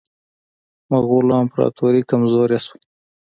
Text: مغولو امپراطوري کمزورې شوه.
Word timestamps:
مغولو 0.91 1.33
امپراطوري 1.41 2.01
کمزورې 2.09 2.59
شوه. 2.65 2.77